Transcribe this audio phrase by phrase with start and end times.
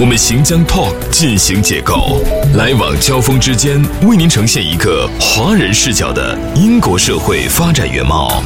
[0.00, 2.22] 我们行将 Talk 进行解构，
[2.56, 8.42] 来往交锋之间，为您呈现一个华人视角的英国社会发展原貌。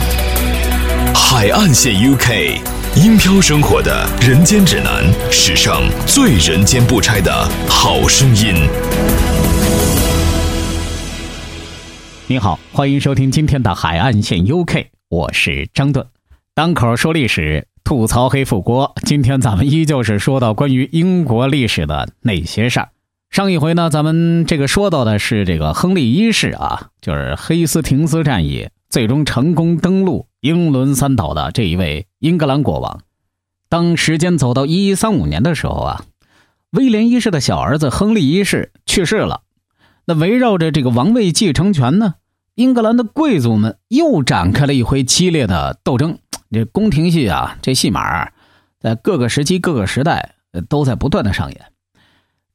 [1.15, 2.59] 海岸线 UK，
[2.97, 8.69] 英漂生活的人间指南，史上最人间不拆的好声音。
[12.27, 16.05] 你好，欢迎收听今天的海岸线 UK，我是张顿，
[16.57, 17.69] 单口说历史。
[17.87, 22.89] 吐槽黑富国，今天咱们依旧是说到关于英国历史的那些事儿。
[23.31, 33.03] 上一回呢，咱们这个说到的是这个亨利一世啊，就是黑斯廷斯战役最终成功登陆英伦三岛的这一位英格兰国王。
[33.69, 36.05] 当时间走到一一三五年的时候啊，
[36.73, 39.43] 威廉一世的小儿子亨利一世去世了。
[40.07, 42.15] 那围绕着这个王位继承权呢，
[42.57, 46.19] 英格兰的贵族们又展开了一回激烈的斗争。
[46.51, 48.31] 这宫廷戏啊，这戏码
[48.79, 50.35] 在各个时期、各个时代
[50.69, 51.73] 都在不断的上演。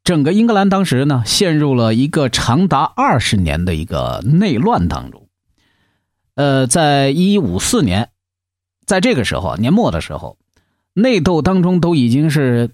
[0.03, 5.27] 整个英格兰当时呢，陷入了一个长达二十年的一个内乱当中。
[6.35, 8.09] 呃，在一五四年，
[8.85, 10.37] 在这个时候年末的时候，
[10.93, 12.71] 内斗当中都已经是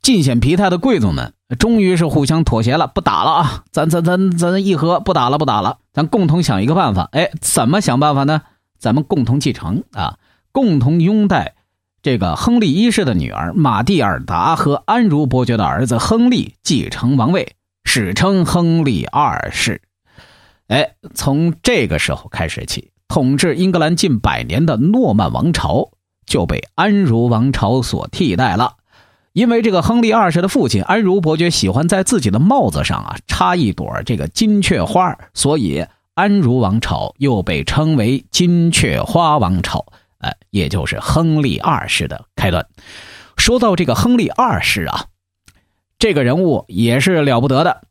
[0.00, 3.64] 尽显疲态的贵族们，终于是互相妥协了，不打了啊！
[3.70, 7.08] 咱咱咱咱议和，不打了，不打了，咱共同想一个办法。
[7.12, 8.42] 哎，怎么想办法呢？
[8.78, 10.18] 咱们共同继承啊！
[10.52, 11.54] 共同拥戴
[12.02, 19.80] 这个亨利一世的女儿玛蒂尔达和安茹伯爵的儿子亨利继承王位，史称亨利二世。
[20.68, 25.90] 哎，从这个时候开始起，统治英格兰近百年的诺曼王朝
[26.26, 28.74] 就被安茹王朝所替代了。
[29.32, 39.86] 因为这个亨利二世的父亲安茹伯爵喜欢在自己的帽子上啊插一朵这个金雀花，所以安茹王朝又被称为金雀花王朝。
[40.22, 42.66] 呃，也就是亨利二世的开端。
[43.36, 45.06] 说到这个亨利二世啊，
[45.98, 47.82] 这个人物也是了不得的。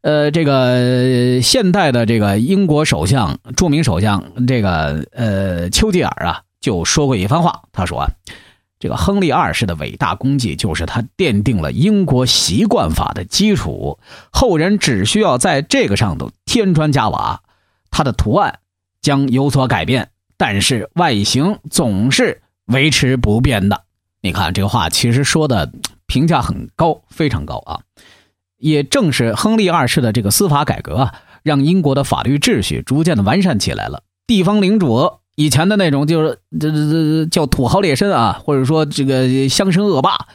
[0.00, 7.64] 呃，这个现代的这个英国首相，著名首相这个呃丘吉尔啊，就说过一番话。
[7.72, 8.06] 他说啊，
[8.78, 13.98] 这个亨利二世的伟大功绩就是他奠定了英国习惯法的基础，
[14.30, 17.42] 后人只需要在这个上头添砖加瓦，
[17.90, 18.60] 他的图案
[19.02, 20.10] 将有所改变。
[20.38, 23.84] 但是外形总是维持不变的。
[24.20, 25.72] 你看这个话，其实说的
[26.06, 27.80] 评价很高，非常高啊！
[28.58, 34.02] 也正是亨利二世的这个司法改革啊，让英国的法律秩序逐渐的完善起来了。
[34.26, 40.26] 地方领主以前的那种就是这这这叫土豪劣绅啊，或者说这个乡绅恶霸，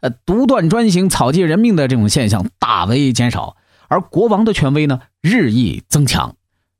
[0.00, 3.56] 呃，独断专行、草菅人命的这种现象大为减少，
[3.88, 6.36] 而国王的权威呢日益增强。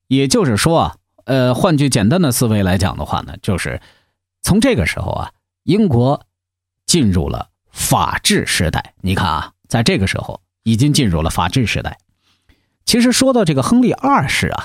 [0.07, 0.97] 也就是说啊。
[1.29, 3.83] 呃，换句简单的思维来讲的话呢，就是
[4.41, 5.31] 从这个时候啊，
[5.65, 6.23] 英国
[6.87, 8.95] 进入了法治时代。
[9.03, 11.99] 你看啊，在这个时候已经进入了法治时代。
[12.87, 14.65] 其实说到这个亨利二世啊，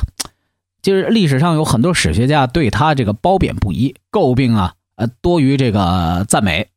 [0.81, 6.69] 就是历史上有很多史学家对他这个褒贬不一，诟病啊，呃，多于这个赞美。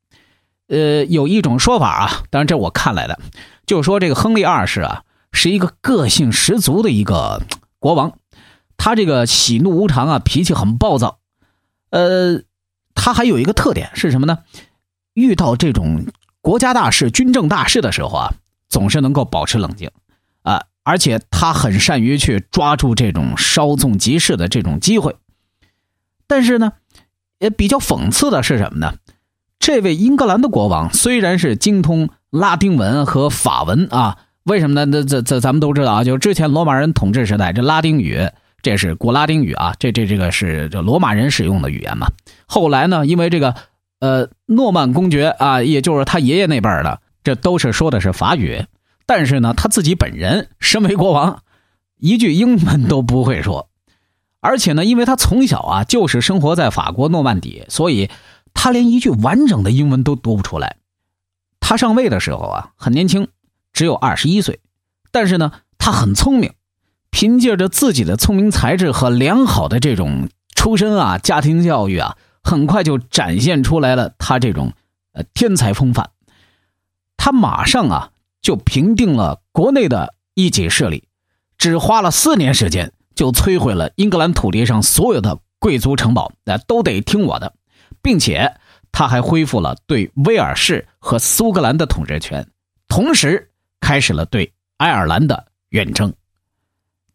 [0.67, 3.21] 呃，有一种说法啊，当然这我看来的，
[3.67, 7.41] 就是说这个亨利二世啊，是一个个性十足的一个
[7.79, 8.19] 国王。
[8.77, 11.19] 他这个喜怒无常啊，脾气很暴躁，
[11.91, 12.43] 呃，
[12.95, 14.39] 他还有一个特点是什么呢？
[15.15, 16.07] 遇到这种
[16.41, 18.35] 国家大事、军政大事的时候啊，
[18.69, 19.91] 总是能够保持冷静
[20.43, 25.17] 啊，而且他很善于去抓住这种稍纵即逝的这种机会。
[26.27, 26.75] 但是呢，
[27.39, 28.95] 也比较讽刺的是什么呢？
[29.59, 34.85] 这位英格兰的国王虽然是精通拉丁文和法文啊，为什么呢？
[34.85, 38.29] 那这这咱们都知道啊，就之前罗马人统治时代，这拉丁语。
[38.63, 42.09] 这是古拉丁语啊，这这这个是这罗马人使用的语言嘛。
[42.47, 43.55] 后来呢，因为这个
[44.01, 48.65] 呃诺曼公爵啊，也就是他爷爷那辈儿的，这都是说的是法语。
[49.07, 51.43] 但是呢，他自己本人身为国王，
[51.99, 53.71] 一句英文都不会说。
[54.41, 58.11] 而且呢，因为他从小啊就是生活在法国诺曼底，所以
[58.53, 60.77] 他连一句完整的英文都读不出来。
[61.61, 63.29] 他上位的时候啊很年轻，
[63.73, 64.59] 只有二十一岁，
[65.13, 66.53] 但是呢，他很聪明。
[67.19, 74.75] 凭借着自己的聪明才智和良好的这种出身啊，家庭教育啊，很快就展现出来了他这种
[75.15, 76.11] 呃天才风范。
[77.17, 78.11] 他马上啊
[78.43, 81.09] 就平定了国内的一己势力，
[81.57, 87.55] 只花了四年时间就摧毁了英格兰土地上所有的贵族城堡，那都得听我的，
[88.03, 88.57] 并且
[88.93, 92.47] 他还恢复了对威尔士和苏格兰的统治权，
[92.89, 96.13] 同时开始了对爱尔兰的远征。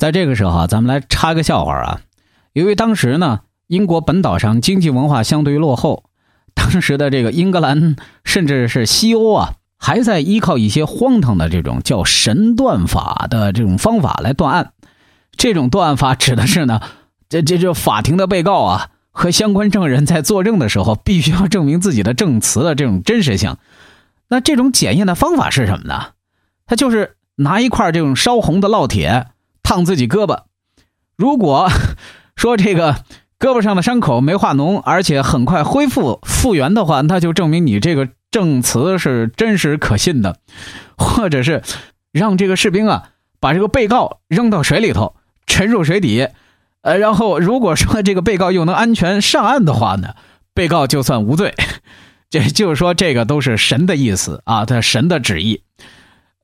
[0.01, 2.01] 在这个时候啊，咱们来插个笑话啊，
[2.53, 6.05] 由于当时呢，英国本岛上经济文化相对落后，
[6.55, 9.53] 当时的这个英格兰甚至是西欧啊。
[9.77, 14.73] 还在依靠一些荒唐的这种叫神断法的这种方法来断案，
[15.37, 16.81] 这种断案法指的是呢，
[17.29, 23.57] 这 这这法庭的被告啊和相关证人在作证的时候，必须要证明自己的证词的这种真实性。
[24.29, 26.07] 那这种检验的方法是什么呢？
[26.65, 29.27] 他就是拿一块这种烧红的烙铁
[29.71, 30.41] 烫自己胳膊，
[31.15, 31.69] 如果
[32.35, 32.95] 说这个
[33.39, 38.09] 胳膊上的伤口没化脓，而且很快恢复复原的话，那就证明你这个。
[38.31, 40.37] 证词是真实可信的，
[40.97, 41.63] 或者是
[42.13, 43.09] 让这个士兵啊
[43.41, 45.15] 把这个被告扔到水里头
[45.45, 46.29] 沉入水底，
[46.81, 50.15] 呃，然后如果说这个被告又能安全上岸的话呢，
[50.53, 51.53] 被告就算无罪。
[52.31, 55.63] 这就是说，这个都是神的意思啊，他神的旨意。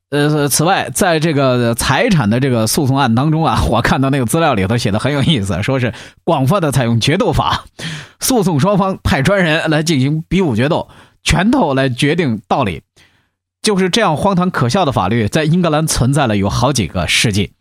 [0.10, 5.94] 呃，此外，在这个财产的这个诉讼案当中啊，我看到那个资料里头写的很有意思，说是
[6.24, 7.66] 广泛的采用决斗法，
[8.20, 10.88] 诉讼双方派专人来进行比武决斗。
[11.24, 12.84] 拳头来决定道理，
[13.62, 17.52] 就是这样荒唐可笑的法律，在英格兰存在了有好几个世纪。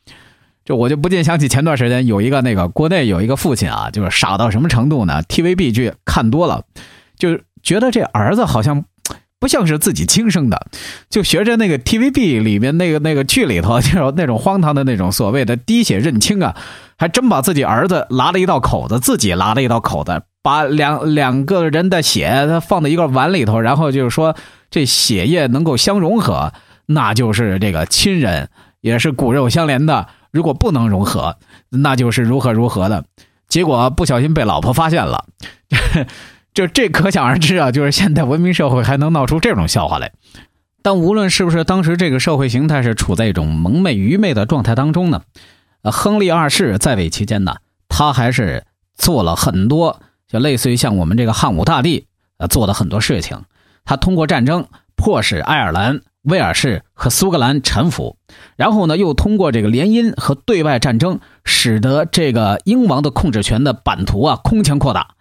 [0.64, 6.62] 就我就不禁想起前段时间有一个那个国内有一个父亲啊，就是傻到什么程度呢？TVB 剧看多了，
[7.19, 8.84] 就觉得这儿子好像
[9.46, 10.66] 不像是自己亲生的，
[11.08, 16.56] 就学着那个 TVB 里面那个那个剧里头就是那种荒唐的那种所谓的滴血认亲啊，
[16.98, 20.20] 还真把自己儿子拉了一道口子，自己拉了一道口子。
[20.43, 24.34] 把两两个人的血他放在一个碗里头，然后就是说
[24.69, 26.52] 这血液能够相融合，
[26.87, 28.49] 那就是这个亲人，
[28.81, 30.08] 也是骨肉相连的。
[30.32, 31.37] 如果不能融合，
[31.70, 33.04] 那就是如何如何的。
[33.49, 35.25] 结果不小心被老婆发现了，
[36.56, 37.70] 就这可想而知啊！
[37.70, 40.12] 就是现代文明社会还能闹出这种笑话来。
[40.81, 45.20] 但无论是不是当时这个社会形态是处在一种蒙昧愚昧的状态当中呢？
[45.82, 47.56] 亨利二世在位期间呢，
[47.91, 48.64] 他还是
[48.97, 50.00] 做了很多。
[50.26, 52.06] 就类似于像我们这个汉武大帝，
[52.38, 53.43] 呃，做的很多事情，
[53.85, 54.67] 他通过战争
[54.97, 58.17] 迫使爱尔兰、威尔士和苏格兰臣服，
[58.56, 65.15] 然后呢，又通过这个联姻和对外战争，使得这个英王的控制权的版图啊空前扩大。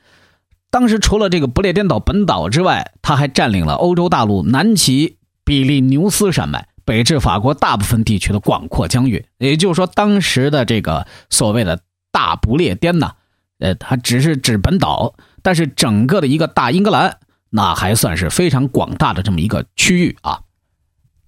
[0.76, 9.26] 当时除了这个不列颠岛本岛之外，他还占领了欧洲大陆南起比利牛斯山脉，北至法国大部分地区的广阔疆域。
[9.38, 11.80] 也就是说，当时的这个所谓的
[12.12, 13.14] 大不列颠呢。
[13.60, 17.20] 呃，它只是指本岛，但是整个的一个大英格兰，
[17.52, 20.42] 那还算是非常广大的这么一个区域啊。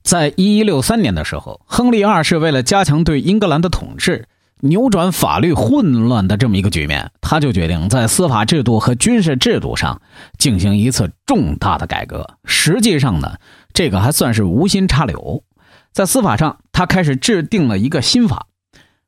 [0.04, 4.28] 在一一六三年的时候，亨利二世为了加强对英格兰的统治，
[4.60, 10.02] 扭转法律混乱的这么一个局面，他就决定在司法制度和军事制度上
[10.38, 12.38] 进行一次重大的改革。
[12.46, 13.38] 实际上呢，
[13.74, 15.44] 这个还算是无心插柳。
[15.92, 18.48] 在司法上，他开始制定了一个新法，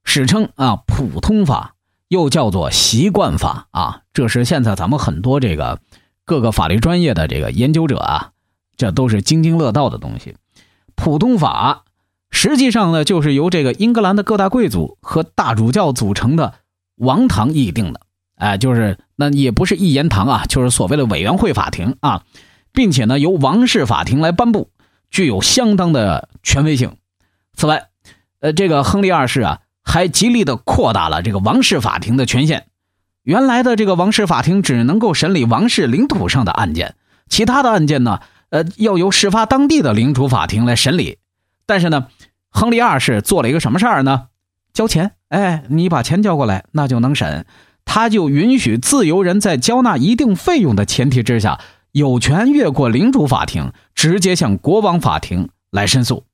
[0.04, 1.76] 史称啊普通法。
[2.10, 5.80] 又叫做习惯法啊，这是现在咱们很多这个
[6.26, 8.32] 各个法律专业的这个研究者啊，
[8.78, 10.36] 这都是津津乐道的东西。
[10.96, 11.84] 普通法
[12.32, 16.56] 实际上呢，就是由这个英格兰的各大贵族和大主教组成的
[16.96, 18.02] 王堂议定的。
[18.36, 22.24] 哎，就是那也不是一言堂啊，就是所谓的委员会法庭啊，
[22.72, 24.70] 并且呢由王室法庭来颁布，
[25.10, 26.96] 具有相当的权威性。
[27.56, 27.88] 此外，
[28.40, 29.60] 呃，这个亨利二世啊。
[29.82, 32.68] 还极力的扩大了这个王室法庭的权限。
[33.24, 36.94] 原来的这个王室法庭只能够审理王室领土上的案件，
[37.28, 38.20] 其他的案件呢，
[38.52, 41.18] 呃，要由事发当地的领主法庭来审理。
[41.70, 42.08] 但是呢，
[42.50, 44.30] 亨利二世做了一个什么事儿呢？
[44.74, 47.46] 交钱，哎，你把钱交过来，那就能审。
[47.86, 51.60] 他就允许自由人在交纳一定费用的前提之下，
[51.92, 56.26] 有权越过领主法庭，直接向国王法庭来申诉。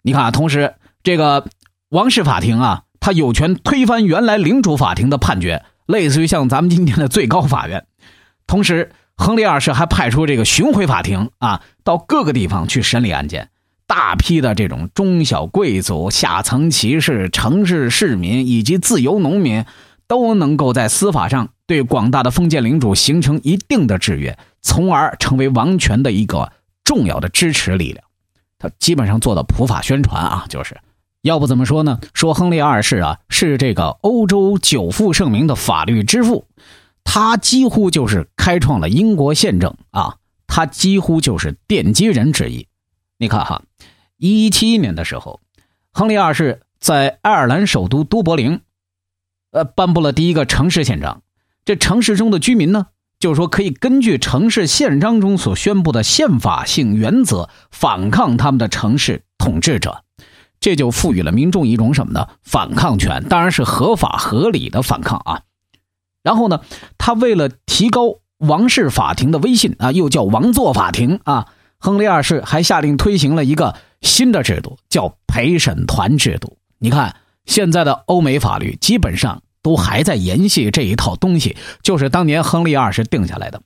[0.00, 1.46] 你看，同时这个。
[1.92, 7.84] 王室法庭啊，他有权推翻原来领主法庭的判决，类似于像咱们今天的最高法院。
[8.46, 13.50] 同时，亨利二世还派出这个巡回法庭啊，到各个地方去审理案件。
[13.94, 19.66] 大批的这种中小贵族、下层骑士、城市市民以及自由农民，
[20.08, 26.50] 都能够在司法上对广大的封建领主形成一定的制约，从而成为王权的一个
[26.82, 28.02] 重要的支持力量。
[28.58, 30.80] 他基本上做到普法宣传啊，就是。
[31.20, 32.00] 要不怎么说呢？
[32.14, 36.46] 说亨利二世啊，是这个欧洲久负盛名的法律之父，
[37.04, 42.66] 他几乎就是开创了英国宪政啊，他几乎就是奠基人之一。
[43.18, 43.62] 你看哈，
[44.22, 45.40] 一七年的时候，
[45.92, 48.60] 亨利二世在爱尔兰首都都柏林
[49.50, 51.22] 呃，颁布了第一个城市宪章。
[51.64, 52.86] 这城市中的居民呢，
[53.18, 60.04] 就是说可以根据城市宪章中所宣布的宪法性原则，反抗他们的城市统治者。
[60.60, 62.28] 这就赋予了民众一种什么呢？
[62.44, 65.42] 反抗权，当然是合法合理的反抗啊。
[66.22, 66.60] 然后呢，
[66.96, 71.48] 他为了提高王室法庭的威信啊，又叫王座法庭啊，
[71.78, 76.58] 亨利二世还下令推行了一个新的制度，叫陪审团制度。
[76.78, 77.16] 你看，
[77.46, 83.62] 现在的欧美法律基本上都还在延续这一套东西，就是当年亨利二世定下来的。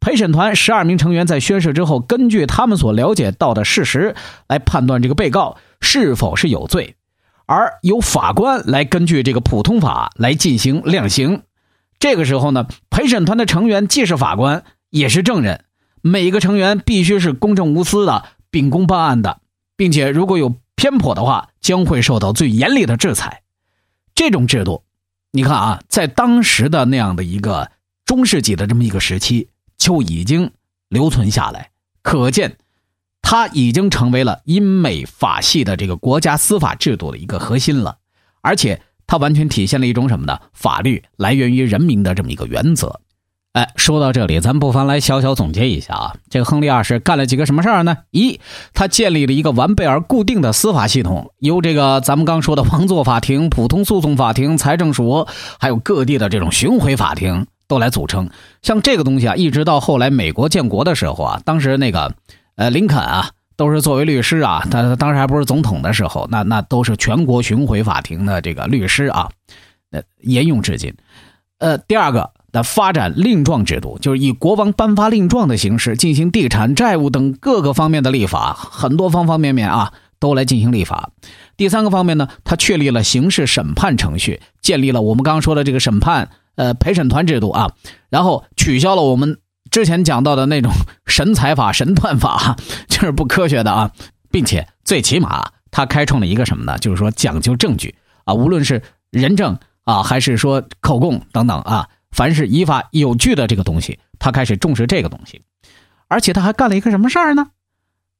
[0.00, 4.14] 陪审团十二名成员在宣誓之后，根据他们所了解到的事实
[4.46, 6.96] 来判断这个被告是否是有罪，
[7.46, 11.42] 而由法官来根据这个普通法来进行量刑。
[11.98, 15.64] 这个时候呢，陪审团的成员既是法官，也是证人，
[16.02, 19.38] 每一个成员必须是公正无私的、秉公办案的，
[19.76, 23.42] 并且如果有偏颇的话，将会受到最严厉的制裁。
[24.14, 24.84] 这种制度，
[25.32, 27.70] 你看啊，在当时的那样的一个
[28.04, 29.48] 中世纪的这么一个时期。
[29.76, 30.52] 就已经
[30.88, 32.56] 留存下来，可见，
[33.20, 37.98] 它已经成为了英美法系的这个国家司法制度的一个核心了，
[38.40, 40.40] 而且它完全体现了一种什么呢？
[40.54, 43.00] 法律来源于人民的这么一个原则。
[43.54, 47.96] 哎，说到这里，咱不妨来小小总结一下啊，这个亨利二世干了几个什么事儿呢？
[48.10, 48.38] 一，
[48.74, 55.26] 他建立了一个完备而固定的司法系统，由这个咱们刚说的王座法庭、普通诉讼法庭、财政署，
[55.58, 57.46] 还有各地的这种巡回法庭。
[57.66, 58.28] 都来组成，
[58.60, 62.14] 像这个东西啊，一直到后来美国建国的时候啊，当时那个，
[62.56, 69.30] 呃，林肯啊，都是作为律师啊，他当时还不是总统的时候，那那都是全国巡回法庭的这个律师啊，
[69.92, 70.94] 呃，沿用至今。
[71.56, 81.10] 呃，第二个，那发展令状制度，就是以国王颁发令状的形式进行地产、债务等各个方面的立法，很多方方面面啊，都来进行立法。
[81.56, 86.30] 第三个方面呢，他确立了刑事审判程序，建立了我们刚刚说的这个审判。
[86.56, 87.72] 呃，陪审团制度啊，
[88.10, 89.38] 然后取消了我们
[89.72, 90.70] 之前讲到的那种
[91.04, 92.56] 神裁法、神断法，
[92.88, 93.90] 就是不科学的啊，
[94.30, 96.78] 并且最起码他开创了一个什么呢？
[96.78, 98.80] 就是说讲究证据啊，无论是
[99.10, 105.42] 人证啊，还是说口供等等啊，凡是依法有据的这个东西，他开始重视这个东西，
[106.06, 107.48] 而且他还干了一个什么事儿呢？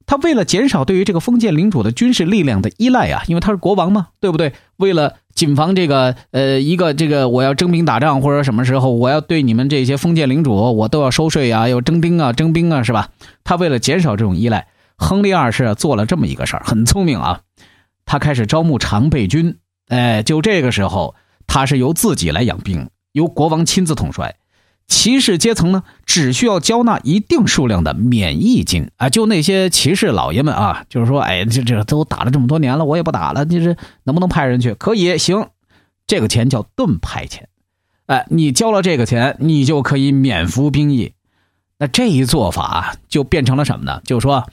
[0.05, 4.53] 他为了减少对于这个封建领主的军事力量的依赖啊，因为他是国王嘛，对不对？
[4.77, 13.11] 为了谨防这个呃一个这个我要征兵打仗或者什么时候我要对你们这些封建领主我都要收税啊，要征兵啊，征兵啊，是吧？
[13.45, 14.67] 他为了减少这种依赖，
[14.99, 17.41] 亨利二世做了这么一个事儿，很聪明啊。
[18.05, 19.57] 他开始招募常备军，
[19.89, 21.15] 哎，就这个时候
[21.47, 24.37] 他是由自己来养兵，由国王亲自统帅。
[24.87, 34.75] 骑士阶层呢，只需要交纳一定数量的免疫金啊，就那些骑士老爷们啊，就是说，哎，这这都打了这么多年了，我也不打了，就是能不能派人去？
[34.75, 35.49] 可以，行，
[36.07, 37.49] 这个钱叫盾牌钱，
[38.05, 41.15] 哎，你交了这个钱，你就可以免服兵役。
[41.79, 44.03] 那这一做法就变成了什么呢？
[44.05, 44.47] 就是说，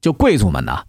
[0.00, 0.84] 就贵族们呢。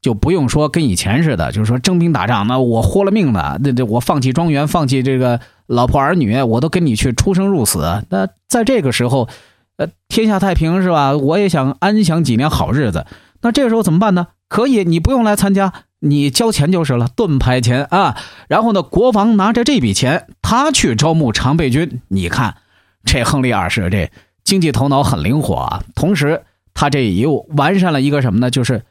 [0.00, 8.02] 就不用说跟以前似的，就是说征兵打仗，那我豁了命了，那这我放弃庄园，放弃这个老婆儿女，我都跟你去出生入死。
[8.08, 9.28] 那在这个时候，
[9.76, 11.14] 呃，天下太平是吧？
[11.14, 13.04] 我也想安享几年好日子。
[13.42, 14.28] 那这个时候怎么办呢？
[14.48, 18.16] 可以，你不用来参加，你交钱就是了，盾牌钱啊。
[18.48, 22.00] 然后呢，国王拿着这笔钱，他去招募常备军。
[22.08, 22.56] 你看，
[23.04, 24.10] 这亨利二世这
[24.44, 25.82] 经济头脑很灵活啊。
[25.94, 26.42] 同时，
[26.72, 28.50] 他这又完善了一个什么呢？
[28.50, 28.82] 就是。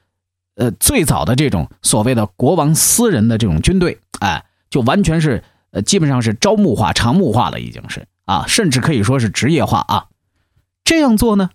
[0.59, 10.07] 呃，最早的这种所谓的国王私人的这种军队，哎，就完全是呃，基本上是招募化、常募化了，已经是啊，甚至可以说是职业化啊。
[10.83, 11.49] 这样做呢，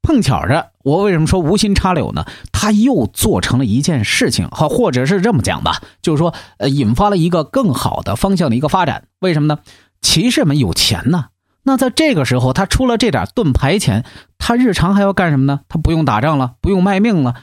[0.00, 2.24] 碰巧着，我为什么说无心插柳呢？
[2.52, 9.08] 他又做成了一件事情，好，或者是这么讲吧，就是说，呃，引发了一个更好的方向的一个发展。
[9.20, 9.60] 为什么呢？
[10.00, 11.26] 骑士们有钱呢，
[11.64, 14.06] 那在这个时候，他出了这点盾牌钱，
[14.38, 15.60] 他日常还要干什么呢？
[15.68, 17.34] 他不用打仗了，不用卖命了。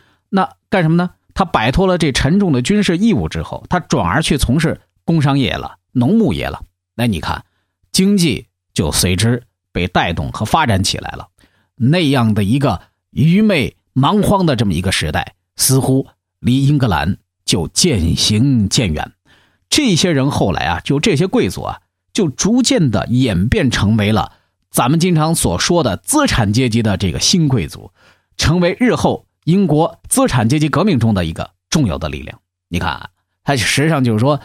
[0.70, 1.12] 干什么呢？
[1.34, 6.62] 他摆脱了这沉重的军事义务之后，他转而去从事工商业了、农牧业了。
[6.96, 7.46] 那你看，
[7.92, 11.30] 经济就随之被带动和发展起来了。
[11.76, 16.08] 那样的一个愚昧蛮荒的这么一个时代，似乎
[16.40, 19.14] 离英格兰就渐行渐远。
[19.70, 21.80] 这些人后来啊，就这些贵族啊，
[22.12, 24.34] 就逐渐的演变成为了
[24.70, 27.92] 咱们经常所说的资产阶级的这个新贵族，
[28.36, 29.26] 成为日后。
[29.50, 33.10] 英国资产阶级革命中的一个重要的力量，你看，
[33.44, 34.40] 它实际上就是说，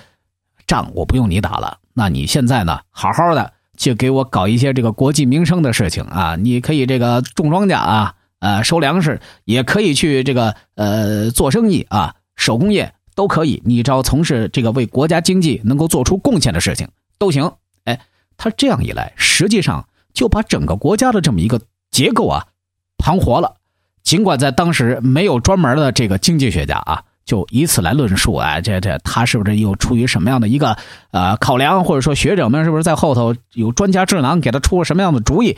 [0.66, 17.52] 仗我不用你打了，那你现在呢，好好的去给我搞一些这个国计民生的事情啊，你可以这个种庄稼啊，呃，收粮食，也可以去这个呃做生意啊，手工业都可以，你只要从事这个为国家经济能够做出贡献的事情，都行。
[17.84, 18.00] 哎，
[18.38, 22.46] 他这样一来，实际上就把整个国家的这么一个结构啊
[22.96, 23.56] 盘活了。
[24.04, 30.76] 尽管在当时没有专门的这个经济学家啊，就以此来论述，哎，这这他是不是又出于什么样的一个
[31.10, 35.56] 呃考量，或者说学者们是不是在后头有专家智囊给他出了什么样的主意？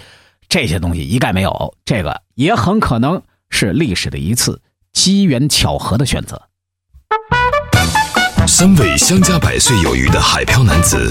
[0.48, 4.62] 这些东西一概没有，这个也很可能是历史的一次
[4.92, 6.40] 机缘巧合的选择。
[8.46, 11.10] 三位相加百岁有余的海漂男子，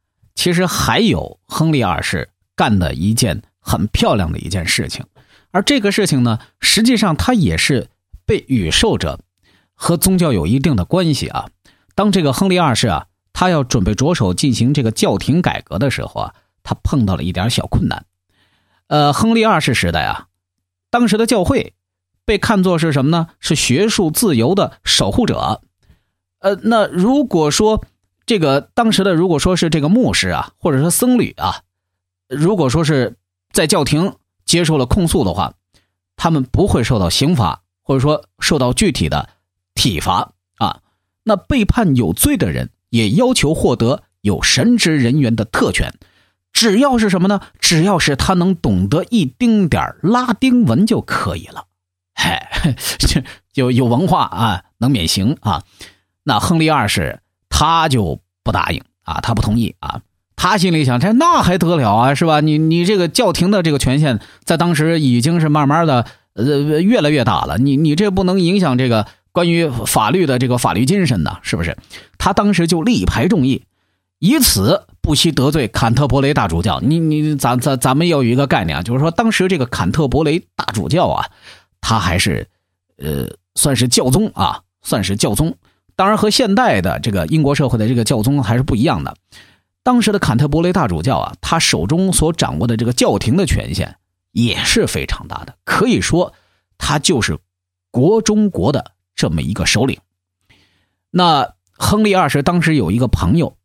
[0.41, 5.05] 其实还有亨利二世干的一件很漂亮的一件事情，
[5.51, 7.89] 而这个事情呢，实际上他也是
[8.25, 9.19] 被宇受者
[9.75, 11.51] 和宗教有一定的关系啊。
[11.93, 16.33] 当这个亨利二世啊，他要准备着手进行这个教廷改革的时候啊，
[16.63, 18.07] 他碰到了一点小困难。
[18.87, 20.25] 呃，亨利二世时代啊，
[20.89, 21.75] 当时的教会
[22.25, 23.27] 被看作是什么呢？
[23.39, 25.61] 是学术自由的守护者。
[26.39, 27.85] 呃，那如果说
[28.25, 31.61] 这个当时的如果说是这个牧师啊，或者说僧侣啊，
[32.29, 33.17] 如果说是
[33.51, 35.53] 在教廷接受了控诉的话，
[36.15, 39.29] 他们不会受到刑罚，或者说受到具体的
[39.73, 40.81] 体罚啊。
[41.23, 45.93] 那被判有罪的人也要求获得有神职人员的特权，
[46.53, 47.41] 只要是什么呢？
[47.59, 51.65] 只要是他能懂得一丁点拉丁文就可以了，
[52.13, 52.39] 嘿，
[53.51, 55.63] 就有文化啊，能免刑啊。
[56.23, 57.20] 那亨利二世。
[57.61, 60.01] 他就不答应啊，他不同意啊。
[60.35, 62.39] 他心里想，这那还得了啊，是吧？
[62.41, 67.59] 你你这个教廷的这个权限，在当时已经是慢慢的呃越来越大了。
[67.59, 71.77] 你你这不能影响这个关于法律的这个法律精神呢，是不是？
[72.17, 73.61] 他当时就力排众议，
[74.17, 76.79] 以此不惜得罪坎特伯雷大主教。
[76.81, 81.27] 你你咱咱咱们要有一个概念啊，就是说当时这个坎特伯雷大主教啊，
[81.79, 82.47] 他还是
[82.97, 85.55] 呃算是教宗啊，算是教宗。
[85.95, 89.15] 当然，和现代的这个英国社会的这个教宗还是不一样的。
[89.83, 93.97] 当时的坎特伯雷大主教啊，他手中所掌握的这个教廷的权限
[94.31, 96.33] 也是非常大的，可以说
[96.77, 97.37] 他就是
[97.91, 99.99] 国中国的这么一个首领。
[101.09, 103.57] 那亨利二世当时有一个朋友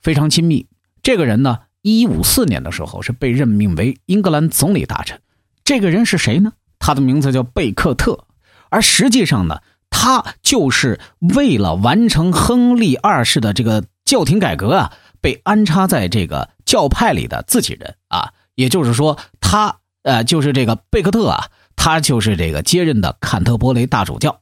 [0.00, 0.66] 非常亲密，
[1.02, 5.20] 这个人呢，一五四年的时候是被任命为英格兰总理大臣。
[5.64, 6.52] 这个人是谁呢？
[6.78, 8.26] 他的名字叫贝克特，
[8.70, 9.60] 而实际上呢。
[9.94, 21.44] 他就是为了完成亨利二世的这个教廷改革啊，被安插在这个教派里的自己人啊，也就是说，他呃就是这个贝克特啊，
[21.76, 24.40] 他就是这个接任的坎特伯雷大主教。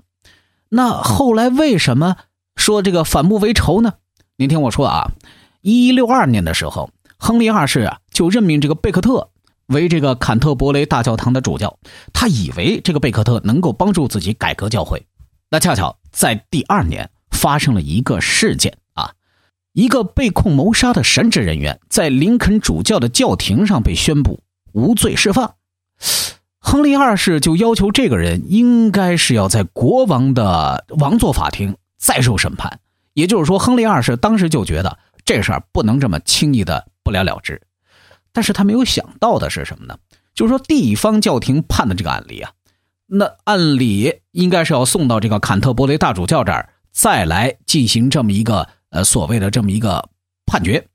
[0.71, 2.17] 那后来为什么
[2.57, 3.95] 说这个反目为仇呢？
[4.37, 5.11] 您听我说啊，
[5.61, 9.29] 一六二年的时候，亨利二世啊就任命这个贝克特
[9.67, 11.77] 为这个坎特伯雷大教堂的主教，
[12.13, 15.05] 他以为这个贝克特能够帮助自己改革教会。
[15.51, 19.15] 那恰巧在第二年发生了一个事件啊，
[19.73, 24.41] 一个被控谋杀的神职人员在林肯主教的教廷上被宣布
[24.73, 25.55] 无罪释放。
[26.61, 32.79] 亨利二世就要求这个人应该是要在国王的王座法庭再受审判。
[33.15, 37.61] 也就是说，亨利二世当时就觉得这事儿不能这么轻易的不了了之。
[38.33, 39.99] 但是他没有想到的是什么呢？
[40.33, 42.53] 就是说地方教廷判的这个案例啊。
[43.13, 50.09] 那按理应该是要送到这个坎特伯雷大主教这儿，再来进行这么一个呃所谓的这么一个
[50.47, 50.87] 判决，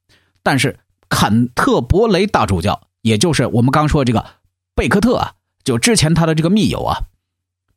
[0.41, 4.25] 但是坎特伯雷大主教，也就是我们刚说这个
[4.73, 5.33] 贝克特啊，
[5.65, 7.03] 就之前他的这个密友啊，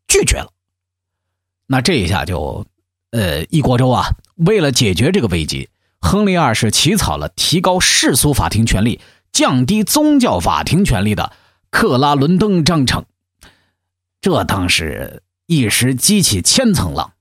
[0.07, 0.53] 拒绝了。
[1.66, 2.64] 那这一下就，
[3.11, 4.07] 呃，一锅粥啊！
[4.37, 5.68] 为了解决这个危机，
[6.01, 9.01] 亨利二世起草了提高世俗法庭权力、
[9.33, 11.33] 降低宗教法庭权力的
[11.70, 13.05] 克拉伦登章程。
[14.20, 17.12] 这当时一时激起千层浪，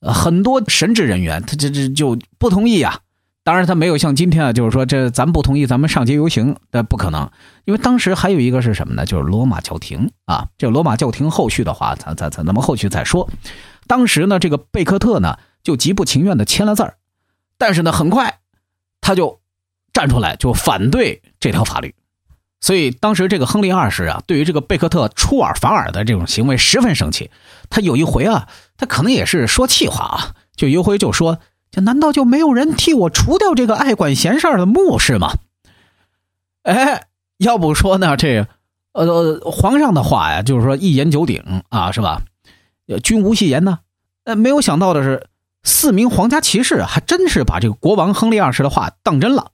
[0.00, 3.00] 很多神职人员他这这就不同意啊。
[3.44, 7.30] 当然，他没有像今天啊，就是说这咱不同意，咱们上街游行，那不可能。
[7.64, 9.06] 因为当时还有一个是什么呢？
[9.06, 10.48] 就是罗马教廷啊。
[10.58, 13.30] 这罗马教廷后续的话，咱咱咱咱们后续再说。
[13.86, 16.96] 当时呢，这个贝克特呢就极不情愿的签了字儿，
[17.56, 18.40] 但是呢，很快
[19.00, 19.40] 他就
[19.92, 21.94] 站出来就反对这条法律。
[22.66, 27.30] 所以当时这个亨利二世啊，对于这个贝克特出尔反尔的这种行为十分生气。
[27.70, 31.38] 他有一回啊，他可能也是说气话啊，就一回就说。
[31.70, 35.34] 这难道就没有人替我除掉这个爱管闲事儿的牧师吗？
[36.64, 37.04] 哎，
[37.38, 38.48] 要不说呢，这
[38.94, 42.22] 呃，皇上的话呀，就是说一言九鼎啊，是吧？
[43.00, 43.78] 君无戏言呢。
[44.24, 45.28] 呃，没有想到的是，
[45.62, 49.52] 四名皇家骑士还真是把这个国王亨利二世的话当真了。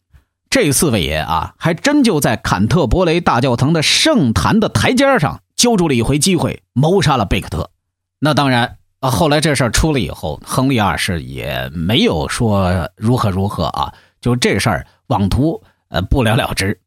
[0.52, 7.70] 这四位爷啊，还真就在坎特伯雷大教堂的圣坛的台阶上揪住了一回机会，谋杀了贝克特。
[8.18, 8.76] 那当然。
[9.00, 16.78] 啊，后来这事儿出了以后，亨利二世也没有说如何如何啊，就这事儿妄图呃不了了之。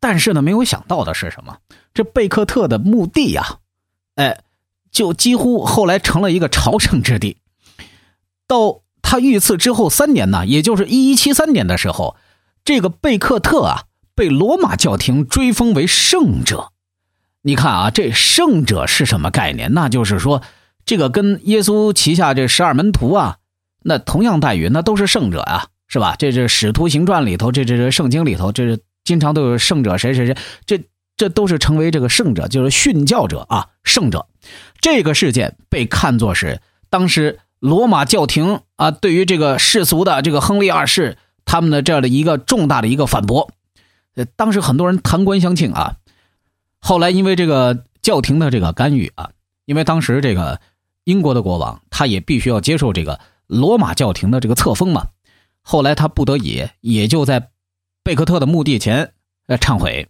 [0.00, 1.58] 但是呢，没有想到的是什么？
[1.92, 3.58] 这贝克特的墓地呀，
[4.14, 4.40] 哎，
[4.90, 7.36] 就几乎后来成了一个朝圣之地。
[8.46, 12.16] 到他遇刺之后三年呢，也就是一一七三年的时候，
[12.68, 16.68] 这个贝克特啊被罗马教廷追封为圣者。
[17.40, 19.72] 你看啊，这圣者是什么概念？
[19.72, 20.42] 那就是说。
[20.84, 23.36] 这个跟耶稣旗下这十二门徒啊，
[23.82, 26.14] 那同样待遇，那都是圣者啊，是吧？
[26.18, 30.82] 这这《使徒行传》里头，这这这圣经里头，这是经常都有圣者谁谁谁，这
[31.16, 34.26] 这都是成为这个圣者，就是殉教者啊，圣者。
[34.82, 41.16] 这个事件被看作是当时罗马教廷啊，对于这个世俗的这个亨利二世
[41.48, 43.50] 他们的这样的一个重大的一个反驳。
[44.14, 45.96] 呃，当时很多人弹冠相庆啊。
[46.78, 49.30] 后来因为这个教廷的这个干预啊，
[49.64, 50.60] 因为当时这个。
[51.04, 55.08] 英国的国王，他也必须要接受这个罗马教廷的这个册封嘛。
[55.62, 57.48] 后来他不得已，也就在
[58.02, 59.14] 贝克特的墓地前
[59.46, 60.06] 呃忏悔。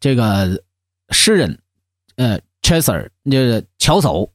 [0.00, 0.62] 这个
[1.10, 1.58] 诗人
[2.16, 4.30] 呃 Chester 这乔叟，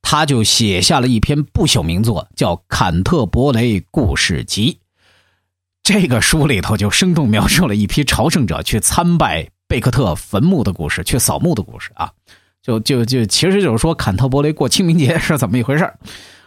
[0.00, 4.72] 他就写下了一篇不朽名作，叫《坎特伯雷故事集》。
[5.88, 12.12] 这个书里头就生动描述了一批朝圣者去参拜贝克特坟墓的故事，去扫墓的故事啊。
[12.60, 15.90] 就就就，其实就是说，坎特伯雷过清明节是怎么一回事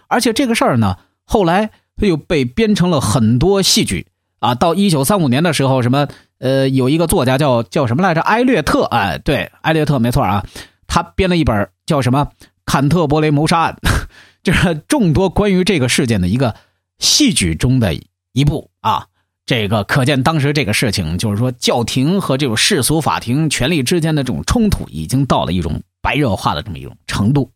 [0.08, 1.72] 而且这个事儿呢，后来
[2.04, 4.06] 又被编成了很多戏剧
[4.38, 4.54] 啊。
[4.54, 8.22] 到一九三五年的时候，什么呃，有一个作家叫叫什么来着？
[8.22, 10.46] 埃略特，哎，对，埃略特没错啊，
[10.86, 12.28] 他编了一本叫什么
[12.64, 13.76] 《坎特伯雷谋杀案》，
[14.44, 16.54] 就是众多关于这个事件的一个
[17.00, 17.96] 戏剧中的
[18.34, 19.08] 一部啊。
[19.52, 25.82] 这个可见当时这个事情，就是说教廷和这种世俗法庭权力之间的这种冲突，已经到了一种。
[26.02, 27.52] 白热化的这么一种程度，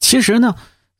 [0.00, 0.56] 其实呢，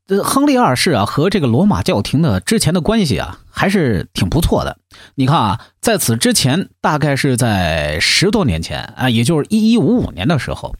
[0.07, 4.77] 这亨利二世啊和这个罗马教廷的之前的关系啊还是挺不错的。
[5.15, 10.77] 你看啊，在此之前，大概是在十多年前啊，也就是一一五五年的时候，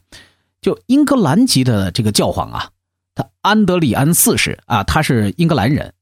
[0.61, 2.69] 就英格兰籍的这个教皇啊，
[3.15, 5.93] 他安德里安四世啊，他是英格兰人。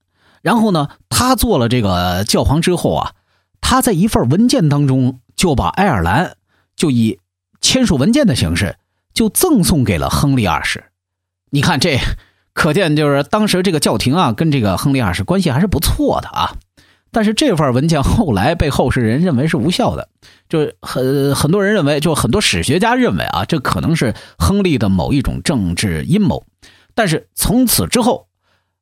[0.42, 3.14] 然后呢，他做了这个教皇之后啊，
[3.62, 6.36] 他在一份文件当中就把爱尔兰
[6.76, 7.20] 就以
[7.62, 8.78] 签署文件的形式。
[9.12, 10.86] 就赠送给了亨利二世，
[11.50, 11.98] 你看这，
[12.54, 16.56] 可见就是当时这个教廷啊，跟这个亨利二世关系还是不错的啊。
[17.12, 20.08] 但是这份文件后来被后世人认为是无效的，
[20.48, 26.46] 就是很很多人认为，就很多史学家认为啊，这可能是亨利的某一种政治阴谋。
[26.94, 28.28] 但是从此之后，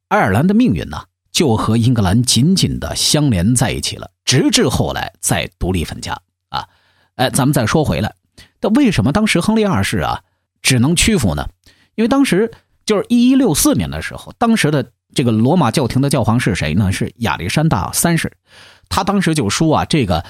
[0.09, 1.05] 爱尔兰的命运呢，
[1.37, 6.19] 就和英格兰紧紧的相连在一起了，直至后来再独立分家
[6.49, 6.65] 啊。
[7.13, 8.15] 哎，咱们再说回来。
[8.59, 10.23] 那为什么当时亨利二世啊
[10.63, 11.47] 只能屈服呢？
[11.93, 12.51] 因为当时
[12.87, 16.91] 就是一一六四年的时候，当时的这个罗马教廷的教皇是谁呢？
[16.91, 18.35] 是亚历山大三世。
[18.89, 20.25] 他当时就说啊，这个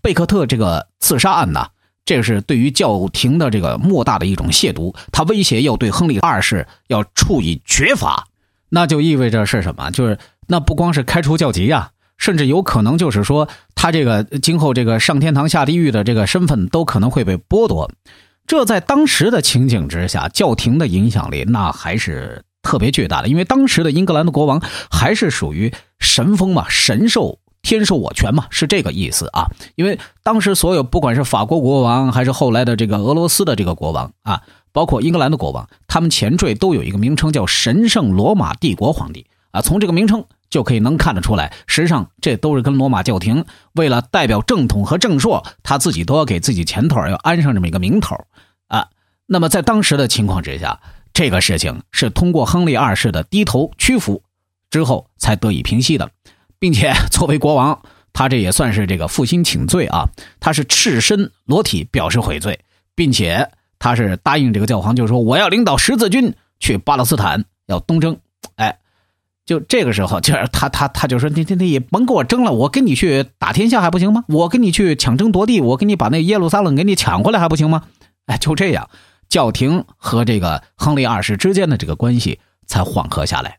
[0.00, 1.66] 贝克特这个刺杀案呢，
[2.04, 4.94] 这是对于教廷的这个莫大的一种亵渎。
[5.10, 8.28] 他威胁要对亨利二世要处以绝罚，
[8.68, 9.90] 那就意味着是什么？
[9.90, 10.16] 就是
[10.52, 11.90] 那不光是开除教籍呀。
[12.18, 17.90] 甚至有可能就是说，他这个今后这个上天堂下地狱的这个身份都可能会被剥夺。
[18.46, 23.28] 这在当时的情景之下，教廷的影响力那还是特别巨大的。
[23.28, 29.48] 因为当时的英格兰的国王还是属于神封嘛，神授天授我权嘛，是这个意思啊。
[29.74, 39.60] 因为当时所有不管是法国国王，还是后来的这个俄罗斯的这个国王啊，包括英格兰的国王，他们前缀都有一个名称叫神圣罗马帝国皇帝啊。
[39.60, 40.24] 从这个名称。
[40.52, 48.14] 就可以能看得出来，实际上这都是跟罗马教廷为了代表正统和正朔，他自己都要给自己前头要安上这么一个名头
[48.68, 48.88] 啊。
[49.24, 50.78] 那么在当时的情况之下，
[51.14, 54.22] 这个事情是通过亨利二世的低头屈服，
[54.70, 56.10] 之后才得以平息的，
[56.58, 57.80] 并且作为国王，
[58.12, 60.04] 他这也算是这个负心请罪啊，
[60.38, 62.60] 他是赤身裸体表示悔罪，
[62.94, 68.18] 并且他是答应这个教皇，就是说我要领导十字军去巴勒斯坦要东征，
[68.56, 68.80] 哎。
[69.44, 74.24] 就这个时候，就是他他他就说你你你甭跟我争了，我跟你去打天下还不行吗？
[74.28, 77.82] 我跟你去抢争夺地，我给你把那耶路撒冷给你抢回来还不行吗？
[78.26, 78.88] 哎，就这样，
[79.28, 83.58] 教廷和这个亨利二世之间的这个关系才缓和下来。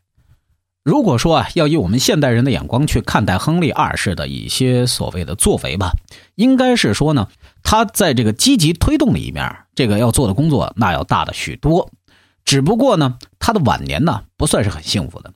[0.82, 5.92] 如果说啊，要以我们现代人的眼光去看待亨利二世的一些所谓的作为吧，
[6.34, 7.28] 应该是说呢，
[7.62, 11.90] 他在这个积极推动的一面，这个要做的工作那要大的许多。
[12.44, 15.32] 只不过呢，他的晚年呢不算是很幸福的。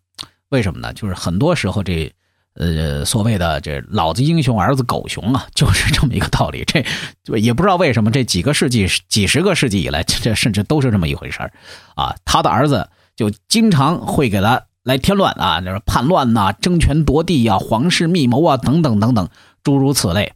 [0.51, 0.93] 为什么呢？
[0.95, 2.13] 就是很多时候这，
[2.55, 6.65] 呃，所谓的这“老子英雄，儿子狗熊”啊， 就是这么一个道理。
[6.65, 6.83] 这
[7.37, 11.39] 也不知道为什么，这几个世纪、几十个世纪以来，这甚至都是这么一回事
[11.95, 12.15] 啊。
[12.25, 19.29] 他的儿子就经常会给他来添乱啊，就是叛乱呐、争权夺地呀、皇室密谋啊等等等等，
[19.63, 20.33] 诸如此类。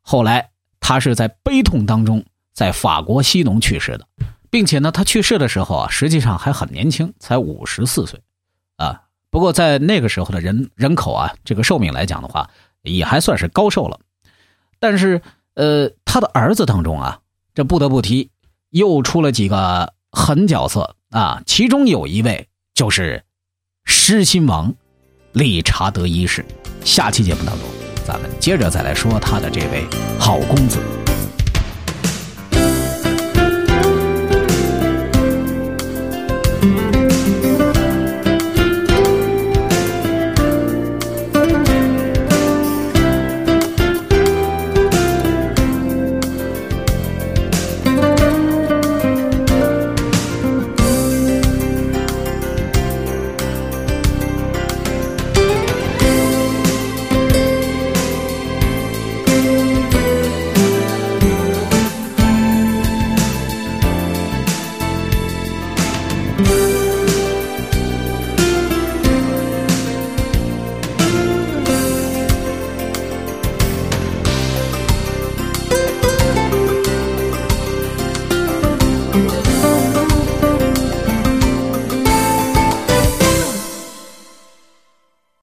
[0.00, 4.06] 后来他是在悲痛当中，在法国西农去世的，
[4.50, 8.20] 并且呢，他去世的时候啊，实际上还很年轻，才五十四岁。
[9.30, 12.50] 不过在那个时候的人人口啊，这个寿命来讲的话，
[12.82, 14.00] 也还算是高寿了。
[14.80, 15.20] 但是，
[15.54, 17.20] 呃，他的儿子当中啊，
[17.54, 18.30] 这不得不提，
[18.70, 21.42] 又出了几个狠角色啊。
[21.44, 23.24] 其中有一位就是
[23.84, 24.74] 狮心王
[25.32, 26.44] 理查德一世。
[26.84, 27.68] 下期节目当中，
[28.06, 29.84] 咱们接着再来说他的这位
[30.18, 30.80] 好公子。